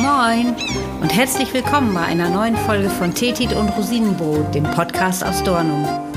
Moin 0.00 0.56
und 1.02 1.14
herzlich 1.14 1.52
willkommen 1.52 1.92
bei 1.92 2.00
einer 2.00 2.30
neuen 2.30 2.56
Folge 2.56 2.88
von 2.88 3.12
Tetit 3.12 3.52
und 3.52 3.68
Rosinenbrot, 3.68 4.54
dem 4.54 4.64
Podcast 4.64 5.22
aus 5.22 5.42
Dornum. 5.42 6.09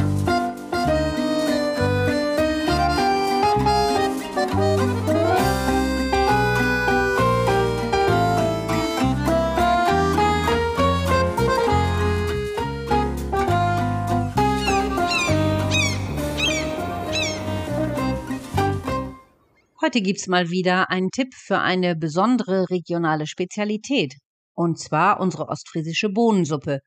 Heute 19.94 20.06
gibt's 20.06 20.26
mal 20.26 20.50
wieder 20.50 20.90
einen 20.90 21.12
Tipp 21.12 21.36
für 21.36 21.60
eine 21.60 21.96
besondere 21.96 22.68
regionale 22.72 23.28
Spezialität. 23.28 24.16
Und 24.56 24.80
zwar 24.80 25.20
unsere 25.20 25.50
ostfriesische 25.50 26.10
Bohnensuppe. 26.10 26.80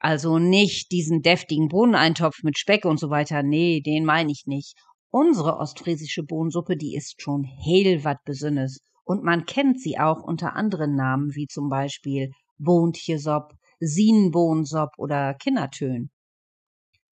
Also 0.00 0.38
nicht 0.38 0.92
diesen 0.92 1.22
deftigen 1.22 1.68
Bohneneintopf 1.68 2.42
mit 2.42 2.58
Speck 2.58 2.84
und 2.84 3.00
so 3.00 3.08
weiter. 3.08 3.42
Nee, 3.42 3.80
den 3.80 4.04
meine 4.04 4.30
ich 4.30 4.42
nicht. 4.44 4.74
Unsere 5.08 5.56
ostfriesische 5.56 6.24
Bohnensuppe, 6.24 6.76
die 6.76 6.94
ist 6.94 7.22
schon 7.22 7.42
hellwat 7.42 8.18
besünnes. 8.26 8.80
Und 9.04 9.24
man 9.24 9.46
kennt 9.46 9.80
sie 9.80 9.98
auch 9.98 10.22
unter 10.22 10.56
anderen 10.56 10.94
Namen, 10.94 11.34
wie 11.34 11.46
zum 11.46 11.70
Beispiel 11.70 12.32
Bohntjesop, 12.58 13.54
Sienenbohnensop 13.80 14.90
oder 14.98 15.32
Kinnertön. 15.32 16.10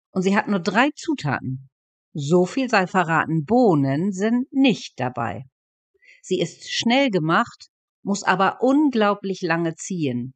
Und 0.09 0.23
sie 0.23 0.35
hat 0.35 0.47
nur 0.47 0.61
drei 0.61 0.89
Zutaten. 0.95 1.69
So 2.13 2.45
viel 2.45 2.69
sei 2.69 2.87
verraten, 2.87 3.45
Bohnen 3.45 4.11
sind 4.11 4.51
nicht 4.51 4.99
dabei. 4.99 5.45
Sie 6.21 6.39
ist 6.39 6.69
schnell 6.69 7.09
gemacht, 7.09 7.67
muss 8.03 8.23
aber 8.23 8.57
unglaublich 8.61 9.41
lange 9.41 9.75
ziehen. 9.75 10.33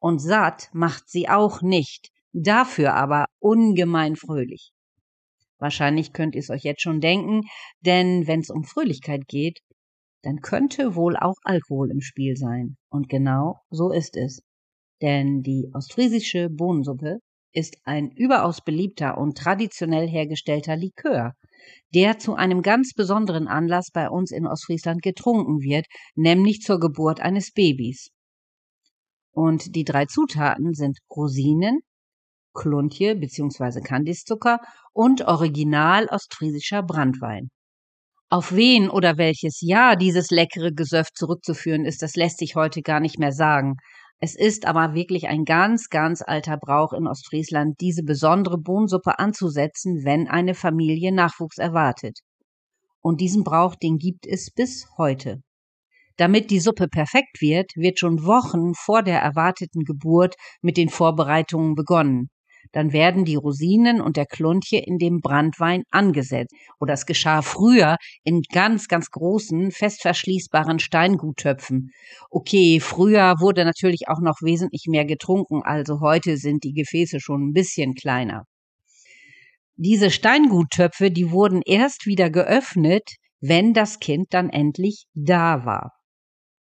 Und 0.00 0.20
satt 0.20 0.70
macht 0.72 1.08
sie 1.08 1.28
auch 1.28 1.60
nicht, 1.60 2.08
dafür 2.32 2.94
aber 2.94 3.26
ungemein 3.40 4.16
fröhlich. 4.16 4.72
Wahrscheinlich 5.58 6.12
könnt 6.12 6.34
ihr 6.34 6.40
es 6.40 6.50
euch 6.50 6.62
jetzt 6.62 6.82
schon 6.82 7.00
denken, 7.00 7.42
denn 7.80 8.26
wenn's 8.26 8.50
um 8.50 8.64
Fröhlichkeit 8.64 9.26
geht, 9.26 9.60
dann 10.22 10.40
könnte 10.40 10.94
wohl 10.94 11.16
auch 11.16 11.36
Alkohol 11.42 11.90
im 11.90 12.00
Spiel 12.00 12.36
sein. 12.36 12.76
Und 12.88 13.08
genau 13.08 13.60
so 13.70 13.90
ist 13.90 14.16
es. 14.16 14.42
Denn 15.02 15.42
die 15.42 15.70
ostfriesische 15.74 16.48
Bohnensuppe 16.48 17.18
ist 17.52 17.76
ein 17.84 18.10
überaus 18.10 18.60
beliebter 18.62 19.18
und 19.18 19.36
traditionell 19.36 20.08
hergestellter 20.08 20.76
Likör, 20.76 21.32
der 21.94 22.18
zu 22.18 22.34
einem 22.34 22.62
ganz 22.62 22.92
besonderen 22.94 23.48
Anlass 23.48 23.90
bei 23.92 24.08
uns 24.08 24.30
in 24.30 24.46
Ostfriesland 24.46 25.02
getrunken 25.02 25.60
wird, 25.60 25.86
nämlich 26.14 26.60
zur 26.60 26.78
Geburt 26.78 27.20
eines 27.20 27.52
Babys. 27.52 28.10
Und 29.32 29.74
die 29.74 29.84
drei 29.84 30.06
Zutaten 30.06 30.74
sind 30.74 30.98
Rosinen, 31.10 31.80
Kluntje 32.54 33.14
bzw. 33.14 33.80
Kandiszucker 33.80 34.58
und 34.92 35.22
original 35.22 36.06
ostfriesischer 36.06 36.82
Brandwein. 36.82 37.50
Auf 38.30 38.52
wen 38.52 38.90
oder 38.90 39.16
welches 39.16 39.60
Jahr 39.62 39.96
dieses 39.96 40.30
leckere 40.30 40.72
Gesöff 40.72 41.08
zurückzuführen 41.14 41.86
ist, 41.86 42.02
das 42.02 42.14
lässt 42.14 42.38
sich 42.38 42.56
heute 42.56 42.82
gar 42.82 43.00
nicht 43.00 43.18
mehr 43.18 43.32
sagen. 43.32 43.76
Es 44.20 44.34
ist 44.34 44.66
aber 44.66 44.94
wirklich 44.94 45.28
ein 45.28 45.44
ganz, 45.44 45.90
ganz 45.90 46.22
alter 46.22 46.56
Brauch 46.56 46.92
in 46.92 47.06
Ostfriesland, 47.06 47.80
diese 47.80 48.02
besondere 48.02 48.58
Bohnensuppe 48.58 49.18
anzusetzen, 49.18 50.04
wenn 50.04 50.26
eine 50.26 50.54
Familie 50.54 51.12
Nachwuchs 51.12 51.58
erwartet. 51.58 52.18
Und 53.00 53.20
diesen 53.20 53.44
Brauch, 53.44 53.76
den 53.76 53.96
gibt 53.96 54.26
es 54.26 54.50
bis 54.50 54.88
heute. 54.98 55.40
Damit 56.16 56.50
die 56.50 56.58
Suppe 56.58 56.88
perfekt 56.88 57.40
wird, 57.40 57.70
wird 57.76 58.00
schon 58.00 58.24
Wochen 58.24 58.74
vor 58.74 59.04
der 59.04 59.20
erwarteten 59.20 59.84
Geburt 59.84 60.34
mit 60.62 60.76
den 60.76 60.88
Vorbereitungen 60.88 61.76
begonnen 61.76 62.28
dann 62.72 62.92
werden 62.92 63.24
die 63.24 63.36
Rosinen 63.36 64.00
und 64.00 64.16
der 64.16 64.26
Kluntje 64.26 64.80
in 64.80 64.98
dem 64.98 65.20
Brandwein 65.20 65.82
angesetzt. 65.90 66.54
Oder 66.80 66.94
es 66.94 67.06
geschah 67.06 67.42
früher 67.42 67.96
in 68.24 68.42
ganz, 68.52 68.88
ganz 68.88 69.10
großen, 69.10 69.70
fest 69.70 70.02
verschließbaren 70.02 70.78
Steinguttöpfen. 70.78 71.90
Okay, 72.30 72.80
früher 72.80 73.34
wurde 73.40 73.64
natürlich 73.64 74.08
auch 74.08 74.20
noch 74.20 74.42
wesentlich 74.42 74.86
mehr 74.88 75.04
getrunken, 75.04 75.62
also 75.62 76.00
heute 76.00 76.36
sind 76.36 76.64
die 76.64 76.72
Gefäße 76.72 77.20
schon 77.20 77.48
ein 77.48 77.52
bisschen 77.52 77.94
kleiner. 77.94 78.44
Diese 79.76 80.10
Steinguttöpfe, 80.10 81.10
die 81.10 81.30
wurden 81.30 81.62
erst 81.64 82.06
wieder 82.06 82.30
geöffnet, 82.30 83.14
wenn 83.40 83.74
das 83.74 84.00
Kind 84.00 84.26
dann 84.30 84.50
endlich 84.50 85.06
da 85.14 85.64
war. 85.64 85.97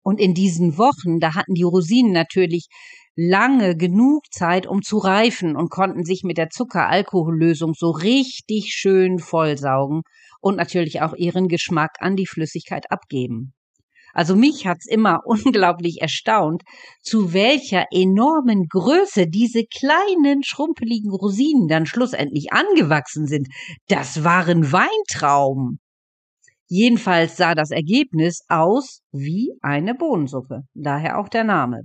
Und 0.03 0.21
in 0.21 0.35
diesen 0.35 0.79
Wochen, 0.79 1.21
da 1.21 1.35
hatten 1.35 1.55
die 1.55 1.63
Rosinen 1.63 2.13
natürlich 2.13 2.69
lange 3.15 3.77
genug 3.77 4.25
Zeit, 4.31 4.67
um 4.67 4.83
zu 4.83 4.99
reifen 4.99 5.57
und 5.57 5.71
konnten 5.71 6.05
sich 6.05 6.23
mit 6.25 6.39
der 6.39 6.49
Zucker-Alkohollösung 6.49 7.75
so 7.75 7.91
richtig 7.91 8.73
schön 8.75 9.19
vollsaugen 9.19 10.03
und 10.41 10.57
natürlich 10.57 11.03
auch 11.03 11.15
ihren 11.15 11.49
Geschmack 11.49 11.97
an 12.01 12.17
die 12.17 12.27
Flüssigkeit 12.27 12.91
abgeben. 12.91 13.53
Also 14.15 14.37
mich 14.37 14.67
hat's 14.67 14.87
immer 14.87 15.21
unglaublich 15.25 16.01
erstaunt, 16.01 16.62
zu 17.03 17.33
welcher 17.33 17.87
enormen 17.91 18.67
Größe 18.69 19.27
diese 19.29 19.65
kleinen 19.65 20.43
schrumpeligen 20.43 21.11
Rosinen 21.11 21.69
dann 21.69 21.87
schlussendlich 21.87 22.53
angewachsen 22.53 23.27
sind. 23.27 23.49
Das 23.89 24.25
waren 24.25 24.73
Weintrauben. 24.73 25.81
Jedenfalls 26.75 27.37
sah 27.37 27.55
das 27.55 27.71
Ergebnis 27.71 28.47
aus 28.49 29.03
wie 29.12 29.53
eine 29.60 29.94
Bohnensuppe, 29.94 30.62
daher 30.72 31.19
auch 31.19 31.28
der 31.28 31.44
Name. 31.44 31.83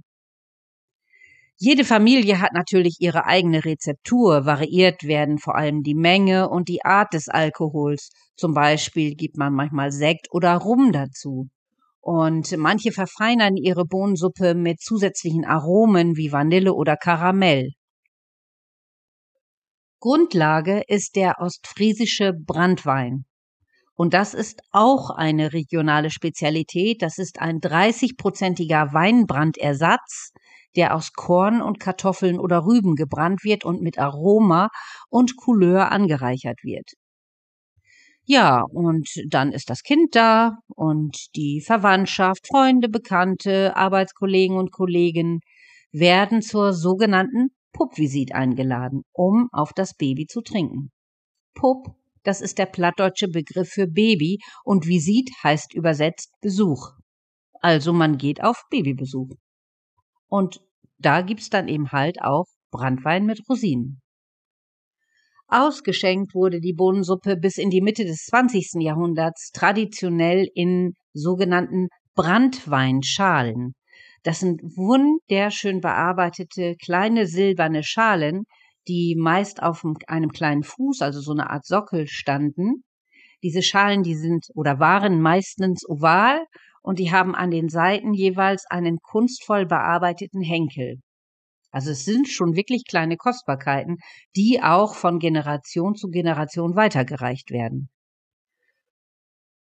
Jede 1.58 1.84
Familie 1.84 2.40
hat 2.40 2.54
natürlich 2.54 2.96
ihre 3.02 3.26
eigene 3.26 3.66
Rezeptur. 3.66 4.46
Variiert 4.46 5.04
werden 5.04 5.40
vor 5.40 5.58
allem 5.58 5.84
die 5.84 5.94
Menge 5.94 6.48
und 6.48 6.70
die 6.70 6.86
Art 6.86 7.14
des 7.14 7.28
Alkohols. 7.28 8.12
Zum 8.38 8.54
Beispiel 8.54 9.16
gibt 9.16 9.36
man 9.36 9.54
manchmal 9.54 9.92
Sekt 9.92 10.28
oder 10.32 10.56
Rum 10.56 10.94
dazu. 10.94 11.50
Und 12.00 12.56
manche 12.56 12.94
verfeinern 12.94 13.58
ihre 13.58 13.84
Bohnensuppe 13.84 14.56
mit 14.56 14.80
zusätzlichen 14.80 15.44
Aromen 15.44 16.16
wie 16.16 16.32
Vanille 16.32 16.74
oder 16.74 16.96
Karamell. 16.96 17.74
Grundlage 20.00 20.82
ist 20.88 21.18
der 21.18 21.42
ostfriesische 21.42 22.32
Brandwein. 22.32 23.26
Und 23.98 24.14
das 24.14 24.36
ist 24.36 24.62
auch 24.72 25.10
eine 25.10 25.54
regionale 25.54 26.12
Spezialität. 26.12 27.02
Das 27.02 27.18
ist 27.18 27.42
ein 27.42 27.60
30-prozentiger 27.60 28.94
Weinbrandersatz, 28.94 30.34
der 30.76 30.96
aus 30.96 31.14
Korn 31.14 31.64
und 31.64 31.80
Kartoffeln 31.80 32.40
oder 32.40 32.64
Rüben 32.64 32.96
gebrannt 32.96 33.44
wird 33.44 33.66
und 33.66 33.82
mit 33.82 33.98
Aroma 33.98 34.70
und 35.10 35.36
Couleur 35.36 35.92
angereichert 35.92 36.60
wird. 36.64 36.92
Ja, 38.26 38.62
und 38.72 39.10
dann 39.30 39.52
ist 39.52 39.70
das 39.70 39.82
Kind 39.82 40.16
da 40.16 40.58
und 40.76 41.36
die 41.36 41.62
Verwandtschaft, 41.66 42.48
Freunde, 42.48 42.90
Bekannte, 42.90 43.76
Arbeitskollegen 43.76 44.58
und 44.58 44.72
Kollegen 44.72 45.40
werden 45.92 46.44
zur 46.44 46.74
sogenannten 46.74 47.50
Puppvisit 47.74 48.36
eingeladen, 48.36 49.04
um 49.14 49.48
auf 49.52 49.72
das 49.74 49.96
Baby 49.96 50.28
zu 50.28 50.42
trinken. 50.42 50.92
Pupp, 51.56 51.96
das 52.28 52.42
ist 52.42 52.58
der 52.58 52.66
plattdeutsche 52.66 53.30
Begriff 53.30 53.70
für 53.70 53.88
Baby 53.88 54.40
und 54.66 54.86
Visit 54.86 55.30
heißt 55.44 55.74
übersetzt 55.74 56.34
Besuch. 56.42 56.92
Also 57.62 57.94
man 57.94 58.18
geht 58.18 58.44
auf 58.44 58.64
Babybesuch. 58.70 59.30
Und 60.28 60.60
da 60.98 61.22
gibt's 61.22 61.50
dann 61.50 61.70
eben 61.70 61.94
halt 61.94 62.22
auch 62.22 62.48
Brandwein 62.70 63.26
mit 63.26 63.40
Rosinen. 63.50 64.02
Ausgeschenkt 65.48 66.36
wurde 66.36 66.60
die 66.60 66.74
Bohnensuppe 66.74 67.38
bis 67.38 67.58
in 67.58 67.70
die 67.70 67.80
Mitte 67.80 68.04
des 68.04 68.26
20. 68.26 68.82
Jahrhunderts 68.82 69.52
traditionell 69.54 70.50
in 70.54 70.96
sogenannten 71.14 71.88
Brandweinschalen. 72.14 73.74
Das 74.24 74.42
sind 74.42 74.62
wunderschön 74.76 75.80
bearbeitete 75.80 76.76
kleine 76.76 77.26
silberne 77.26 77.84
Schalen, 77.84 78.44
die 78.88 79.16
meist 79.18 79.62
auf 79.62 79.84
einem 80.08 80.32
kleinen 80.32 80.64
Fuß, 80.64 81.02
also 81.02 81.20
so 81.20 81.32
eine 81.32 81.50
Art 81.50 81.66
Sockel 81.66 82.08
standen. 82.08 82.84
Diese 83.44 83.62
Schalen, 83.62 84.04
die 84.04 84.16
sind 84.16 84.48
oder 84.56 84.80
waren 84.80 85.22
meistens 85.22 85.88
oval 85.88 86.46
und 86.82 87.00
die 87.00 87.12
haben 87.12 87.36
an 87.36 87.52
den 87.52 87.70
Seiten 87.70 88.14
jeweils 88.14 88.66
einen 88.70 89.00
kunstvoll 89.00 89.66
bearbeiteten 89.66 90.42
Henkel. 90.42 91.00
Also 91.70 91.92
es 91.92 92.06
sind 92.06 92.28
schon 92.28 92.56
wirklich 92.56 92.86
kleine 92.88 93.18
Kostbarkeiten, 93.18 93.98
die 94.36 94.62
auch 94.64 94.96
von 94.96 95.20
Generation 95.20 95.96
zu 95.96 96.08
Generation 96.08 96.76
weitergereicht 96.76 97.52
werden. 97.52 97.90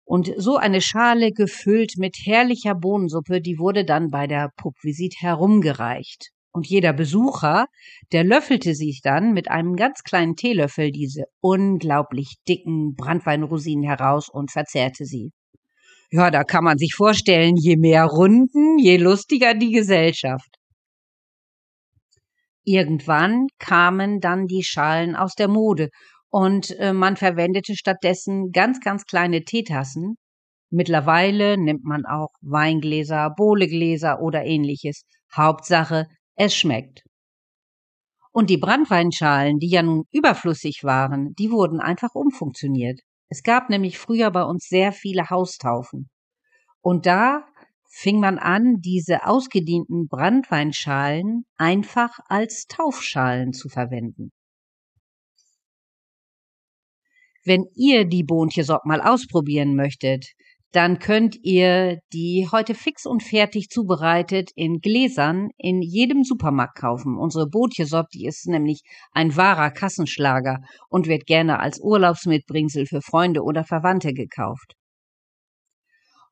Und 0.06 0.34
so 0.38 0.58
eine 0.58 0.82
Schale 0.82 1.32
gefüllt 1.32 1.94
mit 1.98 2.16
herrlicher 2.24 2.74
Bohnensuppe, 2.74 3.42
die 3.42 3.60
wurde 3.60 3.86
dann 3.86 4.10
bei 4.10 4.28
der 4.28 4.50
Puppvisit 4.56 5.16
herumgereicht. 5.20 6.32
Und 6.51 6.68
jeder 6.68 6.94
Besucher, 6.94 7.68
der 8.12 8.24
löffelte 8.24 8.74
sich 8.74 9.01
dann 9.04 9.34
mit 9.34 9.51
einem 9.51 9.75
ganz 9.75 10.04
kleinen 10.04 10.36
Teelöffel 10.36 10.92
diese 10.92 11.25
unglaublich 11.42 12.36
dicken 12.48 12.96
Brandweinrosinen 12.96 13.84
heraus 13.84 14.30
und 14.30 14.51
verzehrte 14.51 15.06
sie. 15.06 15.31
Ja, 16.12 16.31
da 16.31 16.44
kann 16.44 16.63
man 16.63 16.80
sich 16.80 16.96
vorstellen, 16.96 17.56
je 17.56 17.78
mehr 17.78 18.06
Runden, 18.06 18.80
je 18.80 18.98
lustiger 18.98 19.54
die 19.54 19.72
Gesellschaft. 19.72 20.50
Irgendwann 22.63 23.48
kamen 23.60 24.19
dann 24.19 24.48
die 24.48 24.63
Schalen 24.63 25.16
aus 25.16 25.34
der 25.36 25.48
Mode 25.48 25.90
und 26.30 26.72
äh, 26.80 26.94
man 26.94 27.16
verwendete 27.16 27.75
stattdessen 27.75 28.51
ganz, 28.51 28.80
ganz 28.80 29.06
kleine 29.06 29.44
Teetassen. 29.44 30.16
Mittlerweile 30.72 31.57
nimmt 31.57 31.84
man 31.84 32.06
auch 32.06 32.30
Weingläser, 32.42 33.31
Bohlegläser 33.36 34.22
oder 34.22 34.46
ähnliches. 34.46 35.04
Hauptsache, 35.36 36.06
es 36.39 36.56
schmeckt. 36.56 37.03
Und 38.31 38.50
die 38.50 38.57
Brandweinschalen, 38.57 39.59
die 39.59 39.69
ja 39.69 39.83
nun 39.83 40.06
überflüssig 40.12 40.83
waren, 40.83 41.33
die 41.36 41.51
wurden 41.51 41.81
einfach 41.81 42.15
umfunktioniert. 42.15 43.01
Es 43.27 43.44
gab 43.44 43.69
nämlich 43.69 44.00
früher 44.00 44.31
bei 44.31 44.44
uns 44.44 44.68
sehr 44.68 44.94
viele 44.94 45.30
Haustaufen. 45.30 46.09
Und 46.81 47.06
da 47.06 47.45
fing 47.89 48.21
man 48.21 48.39
an, 48.39 48.77
diese 48.80 49.25
ausgedienten 49.25 50.07
Brandweinschalen 50.07 51.45
einfach 51.57 52.19
als 52.27 52.68
Taufschalen 52.68 53.51
zu 53.51 53.68
verwenden. 53.68 54.31
Wenn 57.44 57.65
ihr 57.75 58.06
die 58.06 58.24
Bontjesop 58.24 58.86
mal 58.86 59.01
ausprobieren 59.01 59.75
möchtet, 59.75 60.33
dann 60.71 61.00
könnt 61.00 61.36
ihr 61.42 62.00
die 62.13 62.48
heute 62.51 62.75
fix 62.75 63.06
und 63.06 63.24
fertig 63.24 63.69
zubereitet 63.69 64.51
in 64.56 64.80
Gläsern 64.80 65.50
in 65.57 65.81
jedem 65.81 66.24
Supermarkt 66.24 66.77
kaufen. 66.77 67.18
Unsere 67.18 67.48
Bootjesop, 67.48 68.07
die 68.13 68.25
ist 68.25 68.48
nämlich 68.48 68.81
ein 69.12 69.36
wahrer 69.36 69.71
Kassenschlager 69.71 70.60
und 70.89 71.07
wird 71.07 71.25
gerne 71.25 71.60
als 71.60 71.80
Urlaubsmitbringsel 71.81 72.86
für 72.86 73.01
Freunde 73.01 73.42
oder 73.42 73.63
Verwandte 73.63 74.13
gekauft. 74.13 74.75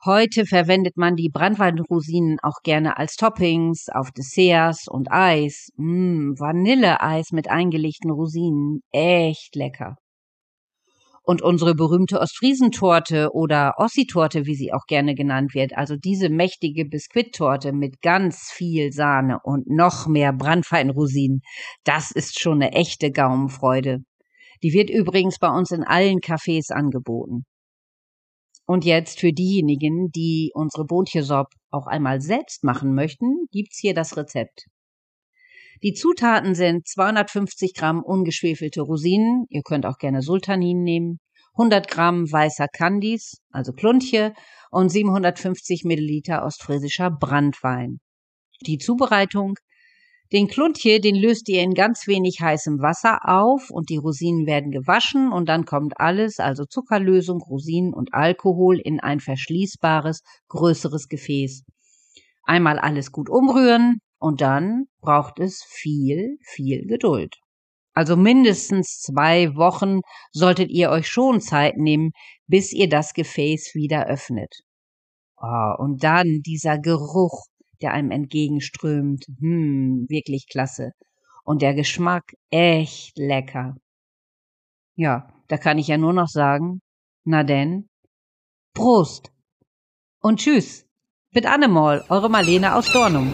Heute 0.06 0.46
verwendet 0.46 0.96
man 0.96 1.16
die 1.16 1.30
Brandweinrosinen 1.34 2.38
auch 2.44 2.62
gerne 2.64 2.98
als 2.98 3.16
Toppings 3.16 3.88
auf 3.92 4.12
Desserts 4.12 4.88
und 4.88 5.12
Eis. 5.12 5.70
Mmm, 5.78 6.36
Vanilleeis 6.38 7.32
mit 7.32 7.50
eingelegten 7.50 8.12
Rosinen. 8.12 8.82
Echt 8.92 9.56
lecker. 9.56 9.96
Und 11.30 11.42
unsere 11.42 11.76
berühmte 11.76 12.22
Ostfriesentorte 12.22 13.32
oder 13.34 13.74
Ossi-Torte, 13.80 14.46
wie 14.46 14.56
sie 14.56 14.72
auch 14.72 14.86
gerne 14.88 15.14
genannt 15.14 15.54
wird, 15.54 15.78
also 15.78 15.98
diese 15.98 16.30
mächtige 16.30 16.86
Biskuittorte 16.86 17.74
mit 17.74 18.02
ganz 18.02 18.50
viel 18.50 18.94
Sahne 18.94 19.40
und 19.44 19.68
noch 19.68 20.08
mehr 20.08 20.32
Brandweinrosinen, 20.32 21.42
das 21.84 22.12
ist 22.12 22.40
schon 22.40 22.62
eine 22.62 22.72
echte 22.72 23.12
Gaumenfreude. 23.12 23.98
Die 24.64 24.72
wird 24.72 24.90
übrigens 24.90 25.38
bei 25.38 25.50
uns 25.50 25.72
in 25.72 25.84
allen 25.84 26.20
Cafés 26.20 26.72
angeboten. 26.72 27.44
Und 28.66 28.86
jetzt 28.86 29.20
für 29.20 29.34
diejenigen, 29.34 30.10
die 30.12 30.52
unsere 30.54 30.86
Bontjesop 30.86 31.48
auch 31.72 31.88
einmal 31.88 32.22
selbst 32.22 32.64
machen 32.64 32.94
möchten, 32.96 33.48
gibt's 33.52 33.80
hier 33.80 33.94
das 33.94 34.16
Rezept. 34.16 34.68
Die 35.84 35.94
Zutaten 35.94 36.56
sind 36.56 36.88
250 36.88 37.76
Gramm 37.76 38.02
ungeschwefelte 38.02 38.82
Rosinen, 38.82 39.46
ihr 39.50 39.62
könnt 39.62 39.86
auch 39.86 40.00
gerne 40.00 40.24
Sultanin 40.24 40.82
nehmen, 40.82 41.20
100 41.54 41.88
Gramm 41.88 42.32
weißer 42.32 42.68
Candies, 42.68 43.38
also 43.52 43.74
Kluntje, 43.74 44.34
und 44.72 44.90
750 44.90 45.84
Milliliter 45.84 46.44
ostfriesischer 46.44 47.12
Brandwein. 47.12 48.00
Die 48.66 48.80
Zubereitung. 48.80 49.56
Den 50.34 50.48
Kluntje, 50.48 51.00
den 51.00 51.16
löst 51.16 51.48
ihr 51.48 51.62
in 51.62 51.74
ganz 51.74 52.06
wenig 52.08 52.42
heißem 52.42 52.80
Wasser 52.80 53.20
auf 53.24 53.70
und 53.70 53.90
die 53.90 53.98
Rosinen 53.98 54.46
werden 54.46 54.72
gewaschen 54.72 55.32
und 55.32 55.48
dann 55.48 55.66
kommt 55.66 56.00
alles, 56.00 56.40
also 56.40 56.66
Zuckerlösung, 56.66 57.40
Rosinen 57.40 57.94
und 57.94 58.14
Alkohol 58.14 58.80
in 58.80 59.00
ein 59.00 59.20
verschließbares, 59.20 60.22
größeres 60.50 61.08
Gefäß. 61.08 61.64
Einmal 62.44 62.78
alles 62.78 63.12
gut 63.12 63.30
umrühren, 63.30 64.02
und 64.20 64.42
dann 64.42 64.86
braucht 65.08 65.40
es 65.40 65.64
viel, 65.64 66.38
viel 66.42 66.86
Geduld. 66.86 67.38
Also 67.94 68.18
mindestens 68.18 69.00
zwei 69.00 69.56
Wochen 69.56 70.02
solltet 70.34 70.70
ihr 70.70 70.90
euch 70.90 71.08
schon 71.08 71.40
Zeit 71.40 71.78
nehmen, 71.78 72.12
bis 72.46 72.74
ihr 72.74 72.90
das 72.90 73.14
Gefäß 73.14 73.72
wieder 73.74 74.08
öffnet. 74.08 74.54
Oh, 75.38 75.74
und 75.78 76.04
dann 76.04 76.42
dieser 76.46 76.78
Geruch, 76.78 77.46
der 77.82 77.94
einem 77.94 78.12
entgegenströmt. 78.12 79.24
Hm, 79.40 80.08
wirklich 80.10 80.48
klasse. 80.50 80.92
Und 81.46 81.62
der 81.62 81.74
Geschmack 81.74 82.34
echt 82.50 83.18
lecker. 83.18 83.78
Ja, 84.96 85.32
da 85.48 85.58
kann 85.58 85.78
ich 85.78 85.88
ja 85.88 85.98
nur 85.98 86.12
noch 86.12 86.28
sagen, 86.28 86.82
na 87.24 87.46
denn, 87.46 87.88
Prost 88.74 89.32
und 90.20 90.42
Tschüss. 90.42 90.86
Mit 91.32 91.46
Annemol, 91.46 92.04
eure 92.10 92.30
Marlene 92.30 92.76
aus 92.76 92.92
Dornum. 92.92 93.34